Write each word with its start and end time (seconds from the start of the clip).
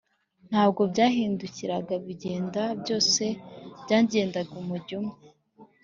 Ntabwo 0.49 0.81
byahindukiraga 0.91 1.93
bigenda, 2.05 2.61
byose 2.81 3.23
byagendaga 3.83 4.51
umujyo 4.61 4.95
umwe 5.01 5.17